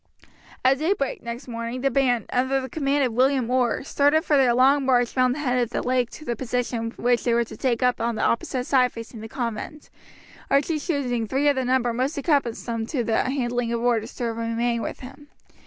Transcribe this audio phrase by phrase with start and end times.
[0.65, 4.55] At daybreak next morning the band, under the command of William Orr, started for their
[4.55, 7.55] long march round the head of the lake to the position which they were to
[7.55, 9.91] take up on the opposite side facing the convent,
[10.49, 14.81] Archie choosing three of the number most accustomed to the handling of oars to remain
[14.81, 15.27] with him.